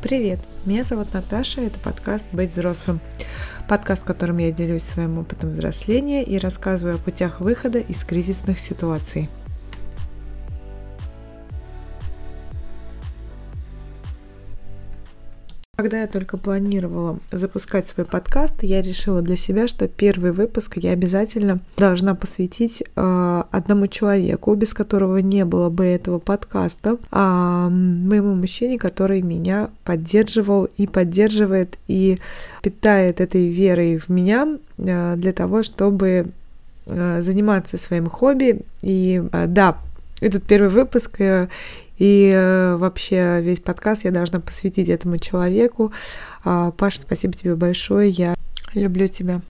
[0.00, 3.00] Привет, меня зовут Наташа, это подкаст «Быть взрослым».
[3.68, 8.60] Подкаст, в котором я делюсь своим опытом взросления и рассказываю о путях выхода из кризисных
[8.60, 9.28] ситуаций.
[15.78, 20.90] Когда я только планировала запускать свой подкаст, я решила для себя, что первый выпуск я
[20.90, 28.34] обязательно должна посвятить э, одному человеку, без которого не было бы этого подкаста, а моему
[28.34, 32.18] мужчине, который меня поддерживал и поддерживает и
[32.60, 36.32] питает этой верой в меня э, для того, чтобы
[36.86, 38.62] э, заниматься своим хобби.
[38.82, 39.78] И э, да,
[40.20, 41.46] этот первый выпуск э,
[41.98, 45.92] и э, вообще весь подкаст я должна посвятить этому человеку.
[46.44, 48.10] Э, Паша, спасибо тебе большое.
[48.10, 48.34] Я
[48.74, 49.40] люблю тебя.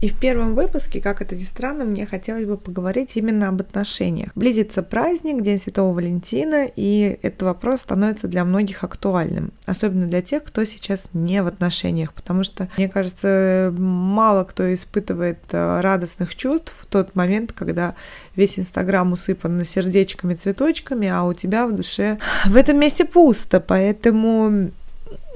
[0.00, 4.30] И в первом выпуске, как это ни странно, мне хотелось бы поговорить именно об отношениях.
[4.36, 10.44] Близится праздник, День Святого Валентина, и этот вопрос становится для многих актуальным, особенно для тех,
[10.44, 16.72] кто сейчас не в отношениях, потому что, мне кажется, мало кто испытывает э, радостных чувств
[16.78, 17.94] в тот момент, когда
[18.36, 24.70] весь Инстаграм усыпан сердечками, цветочками, а у тебя в душе в этом месте пусто, поэтому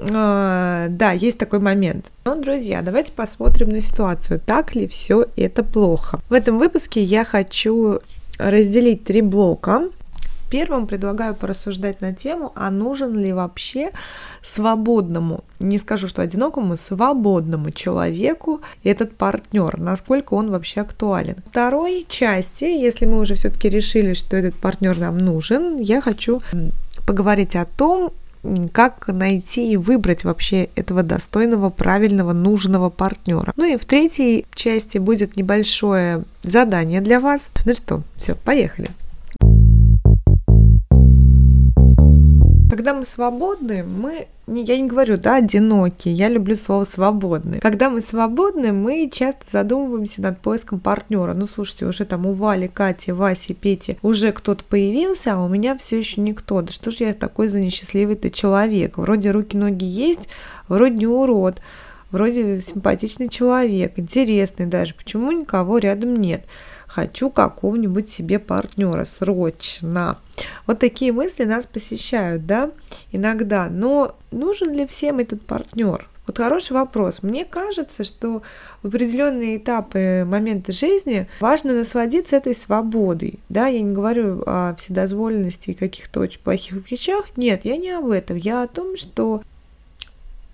[0.01, 2.11] да, есть такой момент.
[2.25, 6.19] Но, друзья, давайте посмотрим на ситуацию, так ли все это плохо.
[6.29, 7.99] В этом выпуске я хочу
[8.37, 9.89] разделить три блока.
[10.45, 13.89] В первом предлагаю порассуждать на тему, а нужен ли вообще
[14.43, 21.37] свободному, не скажу, что одинокому, свободному человеку этот партнер, насколько он вообще актуален.
[21.43, 26.43] В второй части, если мы уже все-таки решили, что этот партнер нам нужен, я хочу
[27.07, 28.11] поговорить о том,
[28.71, 33.53] как найти и выбрать вообще этого достойного, правильного, нужного партнера.
[33.55, 37.51] Ну и в третьей части будет небольшое задание для вас.
[37.65, 38.89] Ну что, все, поехали.
[42.73, 47.59] Когда мы свободны, мы, я не говорю, да, одинокие, я люблю слово свободны.
[47.59, 51.35] Когда мы свободны, мы часто задумываемся над поиском партнера.
[51.35, 55.77] Ну, слушайте, уже там у Вали, Кати, Васи, Пети уже кто-то появился, а у меня
[55.77, 56.63] все еще никто.
[56.63, 58.97] Да что ж я такой за несчастливый-то человек?
[58.97, 60.27] Вроде руки-ноги есть,
[60.67, 61.61] вроде не урод,
[62.09, 64.95] вроде симпатичный человек, интересный даже.
[64.95, 66.43] Почему никого рядом нет?
[66.87, 70.17] Хочу какого-нибудь себе партнера срочно.
[70.67, 72.71] Вот такие мысли нас посещают, да,
[73.11, 73.67] иногда.
[73.69, 76.07] Но нужен ли всем этот партнер?
[76.25, 77.21] Вот хороший вопрос.
[77.21, 78.43] Мне кажется, что
[78.81, 83.39] в определенные этапы, моменты жизни важно насладиться этой свободой.
[83.49, 87.25] Да, я не говорю о вседозволенности и каких-то очень плохих вещах.
[87.35, 88.37] Нет, я не об этом.
[88.37, 89.43] Я о том, что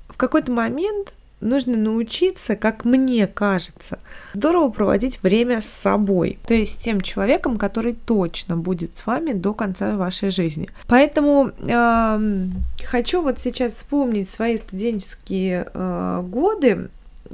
[0.07, 3.99] в какой-то момент нужно научиться, как мне кажется,
[4.33, 9.33] здорово проводить время с собой, то есть с тем человеком, который точно будет с вами
[9.33, 10.69] до конца вашей жизни.
[10.87, 12.47] Поэтому э,
[12.85, 16.89] хочу вот сейчас вспомнить свои студенческие э, годы,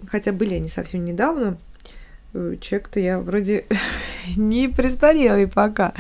[0.07, 1.57] хотя были они совсем недавно.
[2.33, 3.65] Э, человек-то я вроде
[4.35, 5.93] не престарелый пока.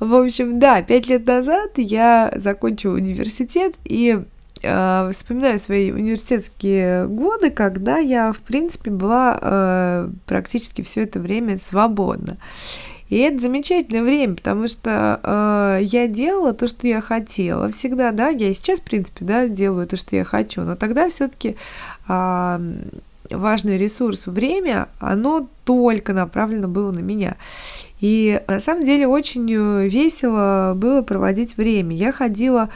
[0.00, 4.20] В общем, да, пять лет назад я закончила университет и
[4.62, 11.58] э, вспоминаю свои университетские годы, когда я, в принципе, была э, практически все это время
[11.64, 12.38] свободна.
[13.08, 17.70] И это замечательное время, потому что э, я делала то, что я хотела.
[17.70, 20.60] Всегда, да, я и сейчас, в принципе, да, делаю то, что я хочу.
[20.60, 21.56] Но тогда все-таки
[22.06, 22.58] э,
[23.30, 27.36] важный ресурс время, оно только направлено было на меня.
[28.00, 29.46] И на самом деле очень
[29.88, 31.96] весело было проводить время.
[31.96, 32.68] Я ходила а,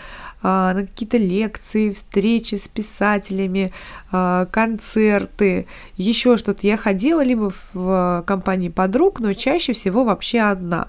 [0.42, 3.72] на какие-то лекции, встречи с писателями,
[4.10, 5.66] а, концерты,
[5.96, 6.66] еще что-то.
[6.66, 10.88] Я ходила либо в компании подруг, но чаще всего вообще одна.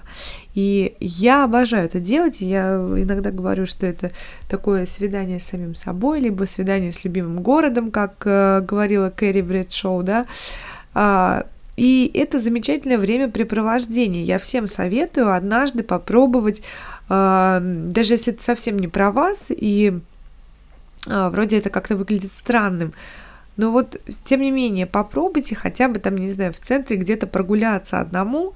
[0.54, 2.40] И я обожаю это делать.
[2.40, 4.12] Я иногда говорю, что это
[4.48, 10.02] такое свидание с самим собой, либо свидание с любимым городом, как э, говорила Кэрри Брэдшоу,
[10.02, 10.26] да.
[10.94, 14.22] А, и это замечательное времяпрепровождение.
[14.22, 19.98] Я всем советую однажды попробовать а, даже если это совсем не про вас, и
[21.06, 22.94] а, вроде это как-то выглядит странным,
[23.56, 28.00] но вот, тем не менее, попробуйте хотя бы там, не знаю, в центре где-то прогуляться
[28.00, 28.54] одному,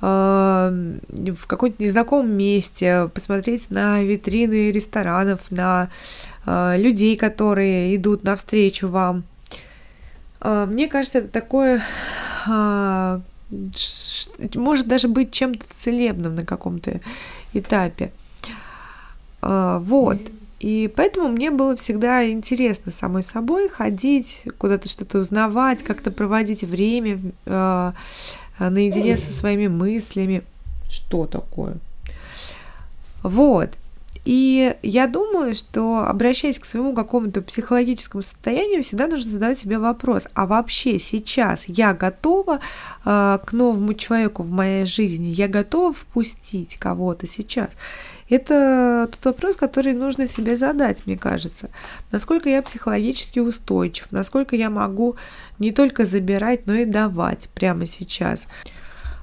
[0.00, 5.90] а, в каком-то незнакомом месте, посмотреть на витрины ресторанов, на
[6.46, 9.24] людей, которые идут навстречу вам.
[10.42, 11.82] Мне кажется, это такое
[14.54, 17.00] может даже быть чем-то целебным на каком-то
[17.52, 18.12] этапе.
[19.42, 20.18] А, вот.
[20.60, 27.18] И поэтому мне было всегда интересно самой собой ходить, куда-то что-то узнавать, как-то проводить время
[27.46, 27.92] э,
[28.58, 30.42] наедине со своими мыслями.
[30.90, 31.76] Что такое?
[33.22, 33.70] Вот.
[34.24, 40.24] И я думаю, что обращаясь к своему какому-то психологическому состоянию, всегда нужно задавать себе вопрос,
[40.34, 42.60] а вообще сейчас я готова
[43.04, 47.70] э, к новому человеку в моей жизни, я готова впустить кого-то сейчас?
[48.28, 51.68] Это тот вопрос, который нужно себе задать, мне кажется.
[52.12, 55.16] Насколько я психологически устойчив, насколько я могу
[55.58, 58.44] не только забирать, но и давать прямо сейчас.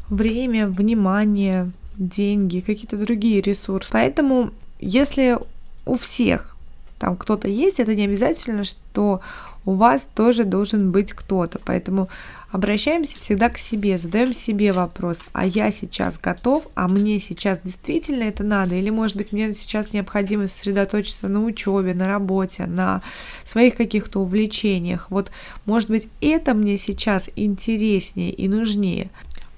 [0.10, 3.92] Время, внимание, деньги, какие-то другие ресурсы.
[3.94, 5.38] Поэтому если
[5.86, 6.58] у всех
[7.00, 9.22] там кто-то есть, это не обязательно, что
[9.66, 11.60] у вас тоже должен быть кто-то.
[11.64, 12.10] Поэтому
[12.52, 18.24] обращаемся всегда к себе, задаем себе вопрос, а я сейчас готов, а мне сейчас действительно
[18.24, 23.02] это надо, или может быть мне сейчас необходимо сосредоточиться на учебе, на работе, на
[23.46, 25.12] своих каких-то увлечениях.
[25.12, 25.32] Вот
[25.66, 29.10] может быть это мне сейчас интереснее и нужнее.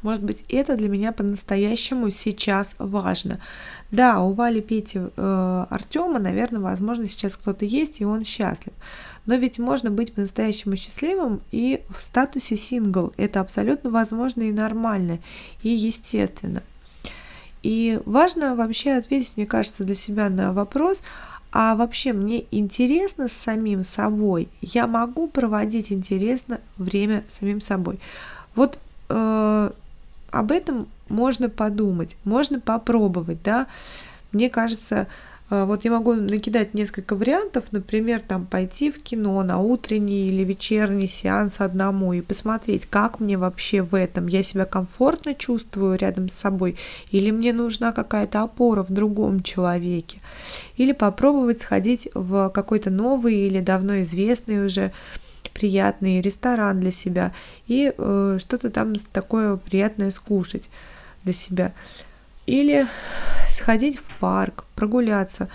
[0.02, 3.40] Может быть, это для меня по-настоящему сейчас важно.
[3.92, 8.74] Да, у Вали, Пети, э, Артема, наверное, возможно, сейчас кто-то есть, и он счастлив.
[9.26, 13.12] Но ведь можно быть по-настоящему счастливым и в статусе сингл.
[13.18, 15.20] Это абсолютно возможно и нормально,
[15.64, 16.64] и естественно.
[17.62, 21.02] И важно вообще ответить, мне кажется, для себя на вопрос,
[21.52, 28.00] а вообще мне интересно с самим собой, я могу проводить интересно время с самим собой.
[28.56, 28.80] Вот
[29.10, 29.72] э,
[30.32, 33.68] об этом можно подумать, можно попробовать, да.
[34.32, 35.08] Мне кажется,
[35.50, 40.44] э, вот я могу накидать несколько вариантов, например, там пойти в кино на утренний или
[40.44, 46.30] вечерний сеанс одному и посмотреть, как мне вообще в этом, я себя комфортно чувствую рядом
[46.30, 46.78] с собой,
[47.10, 50.20] или мне нужна какая-то опора в другом человеке,
[50.78, 54.92] или попробовать сходить в какой-то новый или давно известный уже
[55.60, 57.34] приятный ресторан для себя
[57.68, 60.70] и э, что-то там такое приятное скушать
[61.24, 61.74] для себя.
[62.46, 62.88] Или
[63.50, 65.50] сходить в парк, прогуляться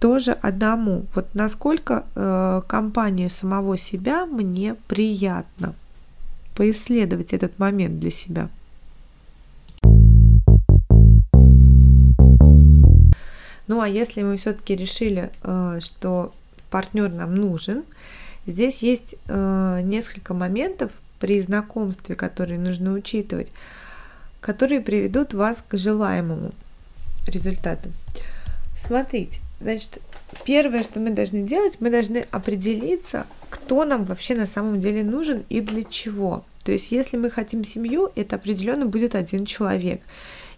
[0.00, 1.06] тоже одному.
[1.14, 5.74] Вот насколько э, компания самого себя мне приятно.
[6.56, 8.48] Поисследовать этот момент для себя.
[13.68, 16.32] Ну а если мы все-таки решили, э, что
[16.70, 17.84] партнер нам нужен,
[18.48, 20.90] Здесь есть э, несколько моментов
[21.20, 23.52] при знакомстве, которые нужно учитывать,
[24.40, 26.52] которые приведут вас к желаемому
[27.26, 27.90] результату.
[28.74, 29.98] Смотрите, значит,
[30.46, 35.44] первое, что мы должны делать, мы должны определиться, кто нам вообще на самом деле нужен
[35.50, 36.42] и для чего.
[36.64, 40.00] То есть, если мы хотим семью, это определенно будет один человек.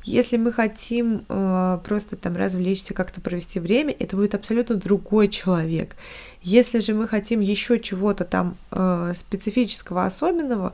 [0.04, 5.94] Если мы хотим э, просто там развлечься, как-то провести время, это будет абсолютно другой человек.
[6.42, 10.72] Если же мы хотим еще чего-то там э, специфического, особенного,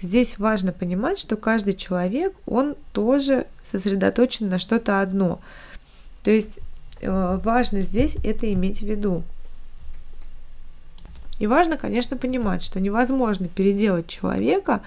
[0.00, 5.40] здесь важно понимать, что каждый человек, он тоже сосредоточен на что-то одно.
[6.22, 6.60] То есть
[7.00, 9.24] э, важно здесь это иметь в виду.
[11.40, 14.82] И важно, конечно, понимать, что невозможно переделать человека,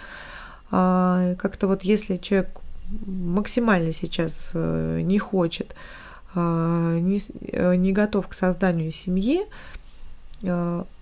[0.71, 2.62] э, как-то вот если человек
[3.05, 5.75] максимально сейчас э, не хочет,
[6.35, 9.41] э, не, э, не готов к созданию семьи,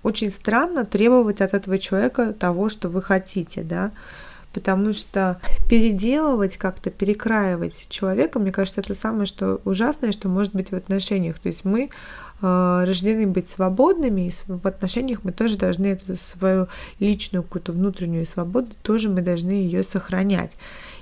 [0.04, 3.92] очень странно требовать от этого человека того, что вы хотите, да,
[4.54, 10.72] потому что переделывать как-то, перекраивать человека, мне кажется, это самое что ужасное, что может быть
[10.72, 11.39] в отношениях.
[11.39, 11.89] То есть мы
[12.41, 16.68] рождены быть свободными, и в отношениях мы тоже должны эту свою
[16.99, 20.51] личную какую-то внутреннюю свободу, тоже мы должны ее сохранять.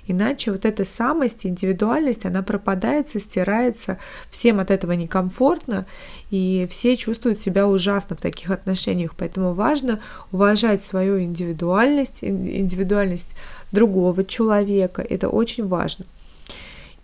[0.10, 4.00] Иначе вот эта самость, индивидуальность, она пропадается, стирается,
[4.32, 5.86] всем от этого некомфортно,
[6.32, 9.14] и все чувствуют себя ужасно в таких отношениях.
[9.16, 10.00] Поэтому важно
[10.32, 13.30] уважать свою индивидуальность, индивидуальность
[13.72, 15.06] другого человека.
[15.08, 16.06] Это очень важно.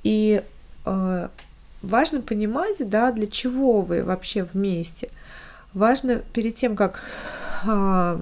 [0.01, 0.41] И
[0.85, 1.27] э,
[1.85, 5.09] важно понимать, да, для чего вы вообще вместе.
[5.73, 7.01] Важно перед тем, как
[7.65, 8.19] э,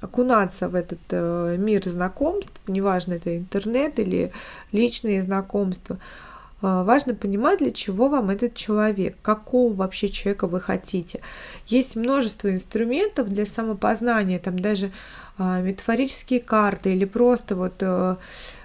[0.00, 4.32] окунаться в этот э, мир знакомств, неважно, это интернет или
[4.72, 11.20] личные знакомства, э, важно понимать, для чего вам этот человек, какого вообще человека вы хотите.
[11.66, 14.90] Есть множество инструментов для самопознания, там даже
[15.40, 18.16] метафорические карты или просто вот э,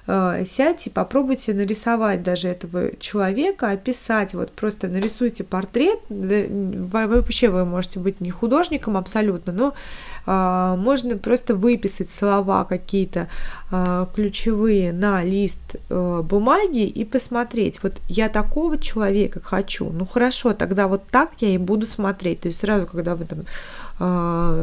[0.07, 7.99] э, сядьте, попробуйте нарисовать даже этого человека, описать, вот просто нарисуйте портрет, вообще вы можете
[7.99, 9.73] быть не художником абсолютно, но
[10.25, 13.27] э, можно просто выписать слова какие-то
[13.71, 20.53] э, ключевые на лист э, бумаги и посмотреть, вот я такого человека хочу, ну хорошо,
[20.53, 23.45] тогда вот так я и буду смотреть, то есть сразу, когда вы там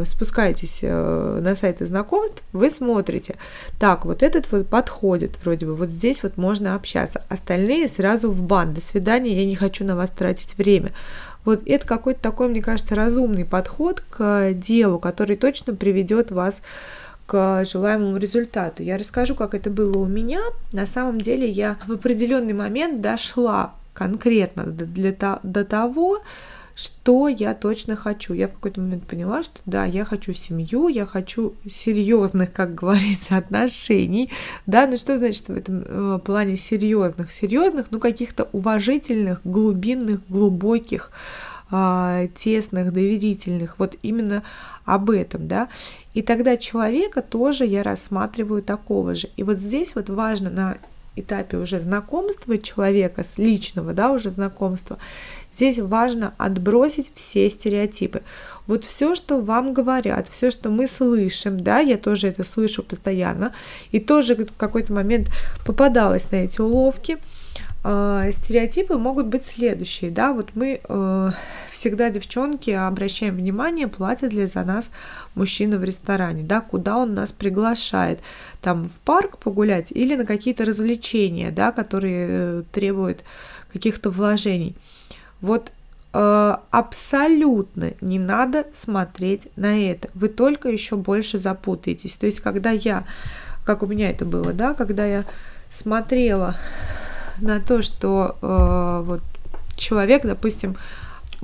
[0.05, 3.37] спускаетесь на сайты знакомств, знакомств вы смотрите,
[3.79, 8.43] так, вот этот вот подходит вроде бы, вот здесь вот можно общаться, остальные сразу в
[8.43, 10.93] бан, до свидания, я не хочу на вас тратить время.
[11.45, 16.55] Вот это какой-то такой, мне кажется, разумный подход к делу, который точно приведет вас
[17.27, 18.83] к желаемому результату.
[18.83, 20.41] Я расскажу, как это было у меня.
[20.73, 26.21] На самом деле я в определенный момент дошла конкретно до, до того,
[26.75, 28.35] что я точно хочу.
[28.35, 33.37] Я в какой-то момент поняла, что да, я хочу семью, я хочу серьезных, как говорится,
[33.37, 34.31] отношений.
[34.67, 37.33] Да, ну что значит в этом э, плане серьезных?
[37.33, 41.11] Серьезных, ну каких-то уважительных, глубинных, глубоких,
[41.71, 43.79] э, тесных, доверительных.
[43.79, 44.43] Вот именно
[44.85, 45.69] об этом, да.
[46.15, 49.31] И тогда человека тоже я рассматриваю такого же.
[49.37, 50.79] И вот здесь вот важно на
[51.17, 54.99] этапе уже знакомства человека, с личного, да, уже знакомства,
[55.55, 58.23] здесь важно отбросить все стереотипы.
[58.67, 63.55] Вот все, что вам говорят, все, что мы слышим, да, я тоже это слышу постоянно,
[63.91, 65.29] и тоже в какой-то момент
[65.65, 67.19] попадалась на эти уловки–
[67.85, 71.31] э, стереотипы могут быть следующие, да, вот мы э,
[71.71, 74.91] всегда, девчонки, обращаем внимание, платят ли за нас
[75.35, 78.21] мужчина в ресторане, да, куда он нас приглашает,
[78.61, 83.25] там в парк погулять или на какие-то развлечения, да, которые э, требуют
[83.73, 84.77] каких-то вложений.
[85.41, 85.73] Вот
[86.13, 92.15] э, абсолютно не надо смотреть на это, вы только еще больше запутаетесь.
[92.15, 93.05] То есть, когда я,
[93.65, 95.25] как у меня это было, да, когда я
[95.71, 96.57] смотрела
[97.41, 99.23] на то, что э, вот
[99.77, 100.77] человек, допустим,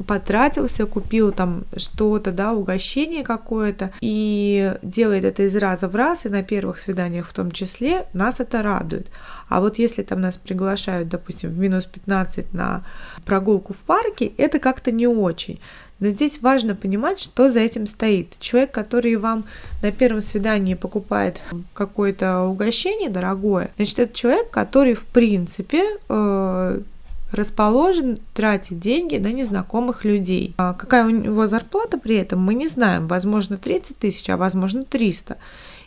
[0.07, 6.29] потратился, купил там что-то, да, угощение какое-то, и делает это из раза в раз, и
[6.29, 9.09] на первых свиданиях в том числе, нас это радует.
[9.49, 12.85] А вот если там нас приглашают, допустим, в минус 15 на
[13.25, 15.61] прогулку в парке, это как-то не очень.
[16.01, 18.39] Но здесь важно понимать, что за этим стоит.
[18.39, 19.45] Человек, который вам
[19.83, 21.41] на первом свидании покупает
[21.75, 26.81] какое-то угощение дорогое, значит, это человек, который, в принципе, э,
[27.33, 30.55] расположен тратить деньги на незнакомых людей.
[30.57, 33.07] А какая у него зарплата при этом, мы не знаем.
[33.07, 35.37] Возможно, 30 тысяч, а возможно, 300.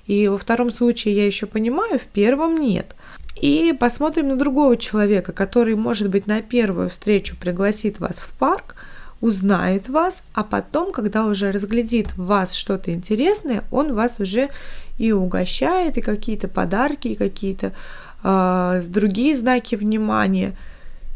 [0.08, 2.96] И во втором случае я еще понимаю, в первом нет.
[3.42, 8.76] И посмотрим на другого человека, который, может быть, на первую встречу пригласит вас в парк,
[9.22, 14.50] узнает вас, а потом, когда уже разглядит в вас что-то интересное, он вас уже
[14.98, 17.74] и угощает, и какие-то подарки, и какие-то
[18.24, 20.54] э, другие знаки внимания.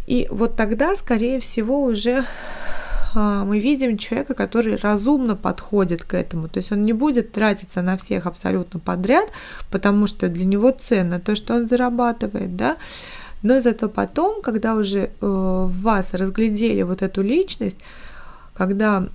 [0.07, 2.25] И вот тогда, скорее всего, уже
[3.15, 6.47] э, мы видим человека, который разумно подходит к этому.
[6.47, 9.29] То есть он не будет тратиться на всех абсолютно подряд,
[9.71, 12.77] потому что для него ценно то, что он зарабатывает, да,
[13.45, 17.77] но зато потом, когда уже э, в вас разглядели вот эту личность,
[18.55, 19.07] когда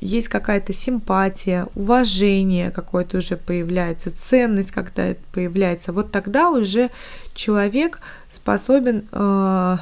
[0.00, 6.90] есть какая-то симпатия, уважение какое-то уже появляется, ценность когда появляется, вот тогда уже
[7.34, 9.76] человек способен э,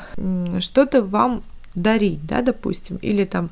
[0.59, 1.45] что-то вам
[1.77, 3.51] дарить, да, допустим, или там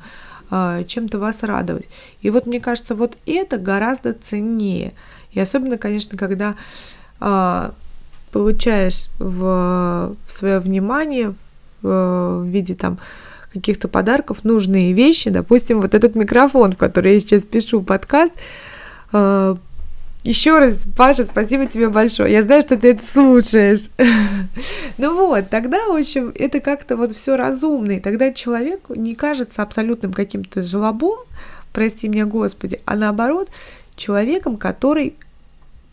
[0.49, 1.87] э, чем-то вас радовать.
[2.21, 4.91] И вот мне кажется, вот это гораздо ценнее.
[5.31, 6.55] И особенно, конечно, когда
[7.21, 7.71] э,
[8.31, 11.33] получаешь в, в свое внимание
[11.81, 12.99] в, в виде там
[13.53, 18.31] каких-то подарков нужные вещи, допустим, вот этот микрофон, в который я сейчас пишу подкаст.
[19.11, 19.55] Э,
[20.23, 22.31] Еще раз, Паша, спасибо тебе большое.
[22.31, 23.89] Я знаю, что ты это слушаешь.
[24.97, 27.93] ну вот, тогда, в общем, это как-то вот все разумно.
[27.93, 31.19] И тогда человек не кажется абсолютным каким-то желобом,
[31.73, 33.49] прости меня, Господи, а наоборот,
[33.95, 35.15] человеком, который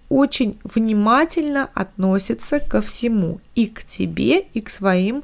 [0.08, 5.22] очень внимательно относится ко всему, и к тебе, и к своим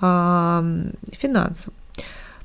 [0.00, 1.72] э, финансам.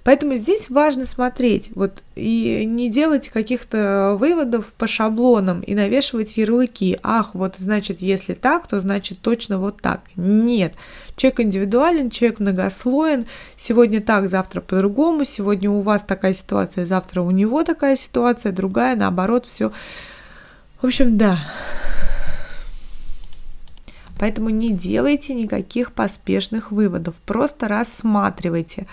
[0.05, 6.99] Поэтому здесь важно смотреть вот, и не делать каких-то выводов по шаблонам и навешивать ярлыки.
[7.01, 10.01] Ах, вот значит, если так, то значит точно вот так.
[10.15, 10.75] Нет.
[11.15, 13.25] Человек индивидуален, человек многослоен.
[13.57, 15.23] Сегодня так, завтра по-другому.
[15.23, 19.71] Сегодня у вас такая ситуация, завтра у него такая ситуация, другая, наоборот, все
[20.85, 21.39] в общем, да.
[24.19, 28.85] Поэтому не делайте никаких поспешных выводов, просто рассматривайте,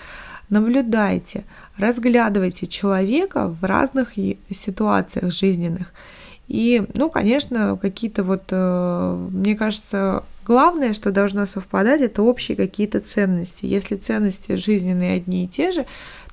[0.49, 1.43] наблюдайте,
[1.77, 4.13] разглядывайте человека в разных
[4.49, 5.93] ситуациях жизненных.
[6.47, 13.01] И, ну, конечно, какие-то вот, э, мне кажется, главное, что должно совпадать, это общие какие-то
[13.01, 13.67] ценности.
[13.67, 15.85] Если ценности жизненные одни и те же,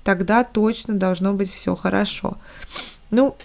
[0.05, 2.39] тогда точно должно быть все хорошо.
[3.11, 3.37] Ну,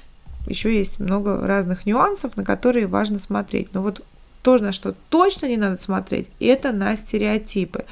[0.46, 3.74] еще есть много разных нюансов, на которые важно смотреть.
[3.74, 4.04] Но вот
[4.42, 7.86] то, на что точно не надо смотреть, это на стереотипы.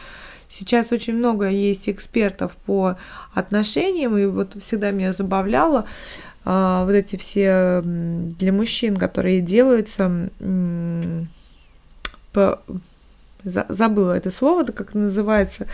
[0.50, 2.95] Сейчас очень много есть экспертов по
[3.33, 5.86] отношениям, и вот всегда меня забавляло,
[6.45, 10.29] а, вот эти все для мужчин, которые делаются
[12.33, 12.62] по
[13.43, 15.67] забыла это слово, как называется,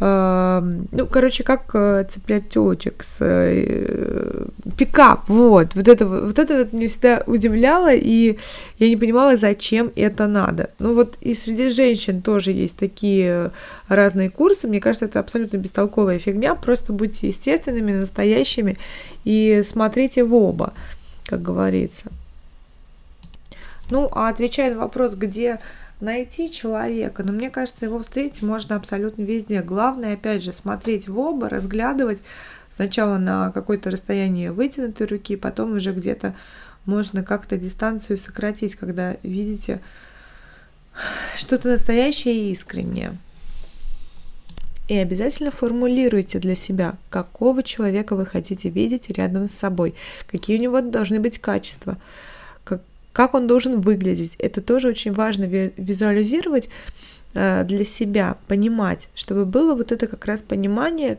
[0.00, 6.72] ну, короче, как э, цеплять телочек с э, пикап, вот, вот это вот это вот
[6.72, 8.38] меня всегда удивляло, и
[8.78, 10.70] я не понимала, зачем это надо.
[10.78, 13.50] Ну вот и среди женщин тоже есть такие
[13.88, 18.78] разные курсы, мне кажется, это абсолютно бестолковая фигня, просто будьте естественными, настоящими
[19.24, 20.74] и смотрите в оба,
[21.24, 22.12] как говорится.
[23.90, 25.58] Ну, а отвечая на вопрос, где
[26.00, 29.62] найти человека, но мне кажется, его встретить можно абсолютно везде.
[29.62, 32.22] Главное, опять же, смотреть в оба, разглядывать
[32.74, 36.34] сначала на какое-то расстояние вытянутой руки, потом уже где-то
[36.84, 39.80] можно как-то дистанцию сократить, когда видите
[41.36, 43.16] что-то настоящее и искреннее.
[44.88, 49.94] И обязательно формулируйте для себя, какого человека вы хотите видеть рядом с собой,
[50.26, 51.98] какие у него должны быть качества,
[53.18, 54.36] как он должен выглядеть.
[54.38, 56.70] Это тоже очень важно визуализировать
[57.34, 61.18] э, для себя, понимать, чтобы было вот это как раз понимание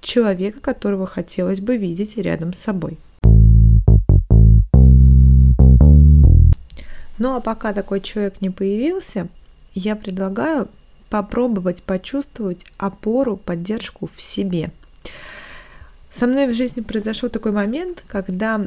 [0.00, 2.98] человека, которого хотелось бы видеть рядом с собой.
[7.18, 9.28] Ну а пока такой человек не появился,
[9.72, 10.66] я предлагаю
[11.10, 14.72] попробовать почувствовать опору, поддержку в себе.
[16.10, 18.66] Со мной в жизни произошел такой момент, когда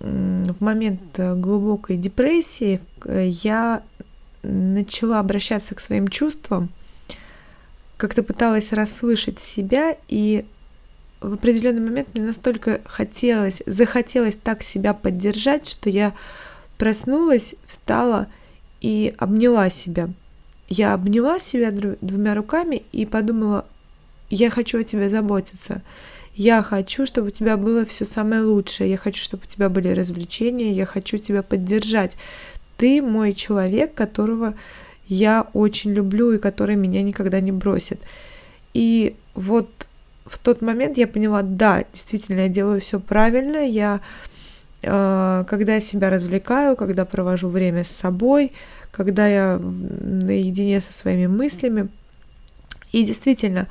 [0.00, 3.82] в момент э, глубокой депрессии э, я
[4.42, 6.70] начала обращаться к своим чувствам,
[7.96, 10.44] как-то пыталась расслышать себя, и
[11.20, 16.12] в определенный момент мне настолько хотелось, захотелось так себя поддержать, что я
[16.78, 18.26] проснулась, встала
[18.80, 20.10] и обняла себя.
[20.68, 23.66] Я обняла себя двумя руками и подумала,
[24.30, 25.82] я хочу о тебе заботиться.
[26.34, 28.90] Я хочу, чтобы у тебя было все самое лучшее.
[28.90, 30.72] Я хочу, чтобы у тебя были развлечения.
[30.72, 32.16] Я хочу тебя поддержать.
[32.78, 34.54] Ты мой человек, которого
[35.06, 38.00] я очень люблю и который меня никогда не бросит.
[38.72, 39.88] И вот
[40.24, 43.58] в тот момент я поняла, да, действительно, я делаю все правильно.
[43.58, 44.00] Я,
[44.82, 48.52] э, когда я себя развлекаю, когда провожу время с собой,
[48.90, 51.88] когда я наедине со своими мыслями.
[52.92, 53.68] И действительно,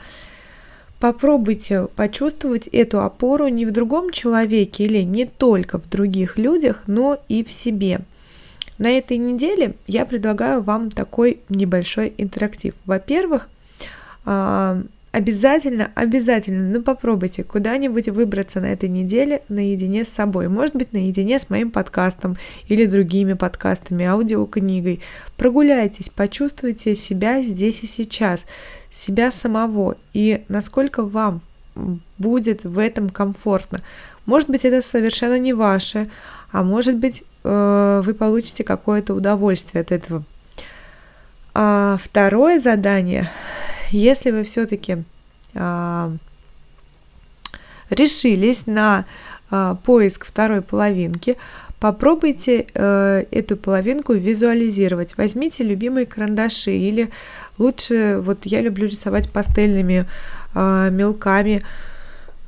[1.02, 7.20] Попробуйте почувствовать эту опору не в другом человеке или не только в других людях, но
[7.28, 8.02] и в себе.
[8.78, 12.76] На этой неделе я предлагаю вам такой небольшой интерактив.
[12.86, 13.50] Во-первых,
[14.26, 20.48] а, обязательно, обязательно, ну попробуйте куда-нибудь выбраться на этой неделе наедине с собой.
[20.48, 25.02] Может быть, наедине с моим подкастом или другими подкастами, аудиокнигой.
[25.38, 28.46] Прогуляйтесь, почувствуйте себя здесь и сейчас,
[28.90, 31.42] себя самого и насколько вам
[32.18, 33.82] будет в этом комфортно.
[34.26, 36.10] Может быть, это совершенно не ваше,
[36.52, 40.24] а может быть, э, вы получите какое-то удовольствие от этого.
[41.54, 43.30] А второе задание
[43.92, 45.04] если вы все-таки
[45.54, 46.12] а,
[47.90, 49.06] решились на
[49.50, 51.38] а, поиск второй половинки,
[51.82, 55.18] попробуйте э, эту половинку визуализировать.
[55.18, 57.10] Возьмите любимые карандаши или
[57.58, 60.06] лучше, вот я люблю рисовать пастельными
[60.54, 61.64] э, мелками.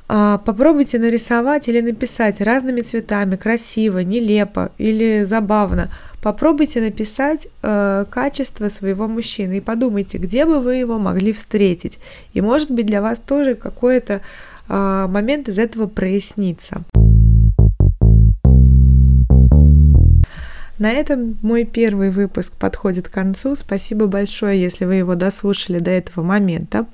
[0.10, 5.90] Э, попробуйте нарисовать или написать разными цветами, красиво, нелепо или забавно.
[6.22, 12.00] Попробуйте написать э, качество своего мужчины и подумайте, где бы вы его могли встретить.
[12.34, 14.22] И может быть для вас тоже какой-то
[14.70, 16.84] э, момент из этого прояснится.
[20.80, 23.56] На этом мой первый выпуск подходит к концу.
[23.56, 26.88] Спасибо большое, если вы его дослушали до этого момента.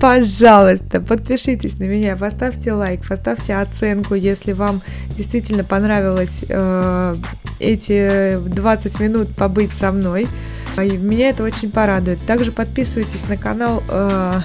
[0.00, 4.80] Пожалуйста, подпишитесь на меня, поставьте лайк, поставьте оценку, если вам
[5.16, 7.16] действительно понравилось э,
[7.58, 10.28] эти 20 минут побыть со мной.
[10.76, 12.20] И меня это очень порадует.
[12.24, 14.40] Также подписывайтесь на канал, э,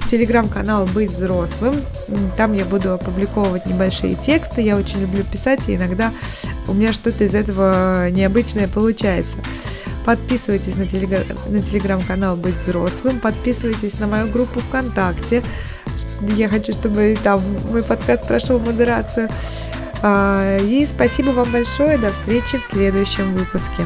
[0.00, 1.76] в телеграм-канал «Быть взрослым».
[2.38, 4.62] Там я буду опубликовывать небольшие тексты.
[4.62, 6.12] Я очень люблю писать, и иногда
[6.66, 9.36] у меня что-то из этого необычное получается.
[10.04, 11.26] Подписывайтесь на, телег...
[11.48, 15.42] на телеграм-канал «Быть взрослым», подписывайтесь на мою группу ВКонтакте.
[16.20, 19.28] Я хочу, чтобы там мой подкаст прошел модерацию.
[20.02, 21.96] А, и спасибо вам большое.
[21.98, 23.84] До встречи в следующем выпуске.